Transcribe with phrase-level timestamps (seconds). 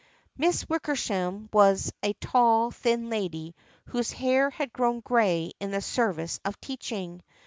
[0.35, 3.53] Miss Wickersham was a tall thin lady
[3.85, 7.21] whose hair had grown gray in the service of teaching.